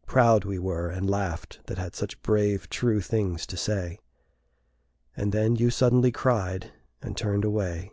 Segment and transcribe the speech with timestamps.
[0.06, 3.98] Proud we were, And laughed, that had such brave true things to say.
[5.14, 6.72] And then you suddenly cried,
[7.02, 7.92] and turned away.